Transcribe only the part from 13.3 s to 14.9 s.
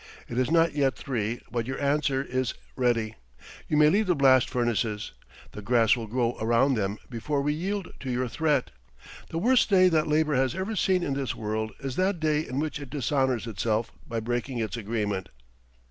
itself by breaking its